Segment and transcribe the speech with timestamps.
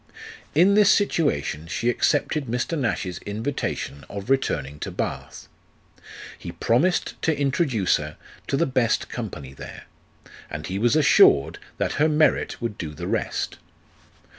[0.55, 2.75] In this situation she accepted Mr.
[2.75, 5.47] Nash's invitation of returning to Bath.
[6.39, 8.17] He promised to introduce her
[8.47, 9.83] to the best company there,
[10.49, 13.59] and he was assured that her merit would do the rest.